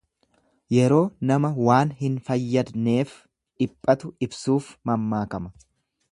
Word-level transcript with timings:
Yeroo 0.75 1.01
nama 1.31 1.51
waan 1.67 1.91
hin 1.99 2.15
fayyadneef 2.29 3.13
dhiphatu 3.65 4.13
ibsuuf 4.29 4.71
mammaakama. 4.91 5.55